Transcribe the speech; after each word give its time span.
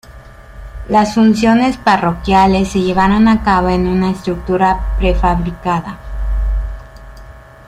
Las 0.89 1.13
funciones 1.13 1.77
parroquiales 1.77 2.69
se 2.69 2.81
llevaron 2.81 3.27
a 3.27 3.43
cabo 3.43 3.69
en 3.69 3.85
una 3.87 4.09
estructura 4.09 4.95
prefabricada. 4.97 5.99